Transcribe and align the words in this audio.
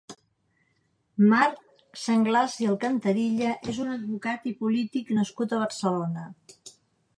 Marc 1.33 1.99
Sanglas 2.05 2.55
i 2.65 2.69
Alcantarilla 2.71 3.53
és 3.75 3.83
un 3.85 3.93
advocat 3.99 4.51
i 4.53 4.57
polític 4.65 5.15
nascut 5.21 5.53
a 5.59 5.63
Barcelona. 5.67 6.29